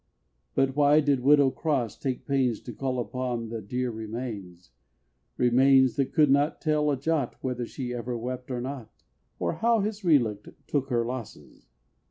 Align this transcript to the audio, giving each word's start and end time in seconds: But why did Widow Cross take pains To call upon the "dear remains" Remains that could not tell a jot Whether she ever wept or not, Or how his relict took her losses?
But 0.55 0.75
why 0.75 0.99
did 0.99 1.19
Widow 1.19 1.51
Cross 1.51 1.99
take 1.99 2.25
pains 2.25 2.59
To 2.61 2.73
call 2.73 2.97
upon 2.99 3.49
the 3.49 3.61
"dear 3.61 3.91
remains" 3.91 4.71
Remains 5.37 5.95
that 5.95 6.11
could 6.11 6.31
not 6.31 6.59
tell 6.59 6.89
a 6.89 6.97
jot 6.97 7.35
Whether 7.41 7.67
she 7.67 7.93
ever 7.93 8.17
wept 8.17 8.49
or 8.49 8.61
not, 8.61 8.89
Or 9.37 9.53
how 9.53 9.81
his 9.81 10.03
relict 10.03 10.47
took 10.65 10.89
her 10.89 11.05
losses? 11.05 11.67